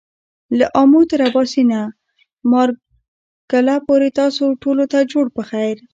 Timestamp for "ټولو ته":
4.63-4.99